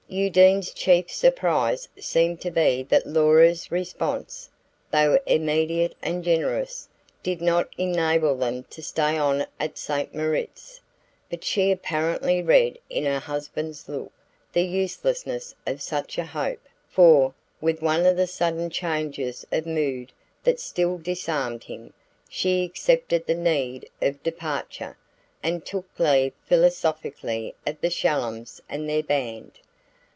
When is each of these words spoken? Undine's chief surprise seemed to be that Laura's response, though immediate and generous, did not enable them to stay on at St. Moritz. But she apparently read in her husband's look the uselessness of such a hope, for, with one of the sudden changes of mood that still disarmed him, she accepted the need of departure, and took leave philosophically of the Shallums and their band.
Undine's 0.13 0.73
chief 0.73 1.09
surprise 1.09 1.87
seemed 1.97 2.41
to 2.41 2.51
be 2.51 2.83
that 2.83 3.07
Laura's 3.07 3.71
response, 3.71 4.49
though 4.91 5.17
immediate 5.25 5.95
and 6.01 6.21
generous, 6.21 6.89
did 7.23 7.39
not 7.41 7.69
enable 7.77 8.35
them 8.35 8.65
to 8.65 8.83
stay 8.83 9.17
on 9.17 9.45
at 9.57 9.77
St. 9.77 10.13
Moritz. 10.13 10.81
But 11.29 11.45
she 11.45 11.71
apparently 11.71 12.41
read 12.43 12.77
in 12.89 13.05
her 13.05 13.19
husband's 13.21 13.87
look 13.87 14.11
the 14.51 14.63
uselessness 14.63 15.55
of 15.65 15.81
such 15.81 16.17
a 16.17 16.25
hope, 16.25 16.67
for, 16.89 17.33
with 17.61 17.81
one 17.81 18.05
of 18.05 18.17
the 18.17 18.27
sudden 18.27 18.69
changes 18.69 19.47
of 19.49 19.65
mood 19.65 20.11
that 20.43 20.59
still 20.59 20.97
disarmed 20.97 21.63
him, 21.63 21.93
she 22.27 22.65
accepted 22.65 23.25
the 23.27 23.33
need 23.33 23.89
of 24.01 24.21
departure, 24.23 24.97
and 25.41 25.65
took 25.65 25.87
leave 25.97 26.33
philosophically 26.43 27.55
of 27.65 27.79
the 27.79 27.89
Shallums 27.89 28.59
and 28.67 28.89
their 28.89 29.03
band. 29.03 29.59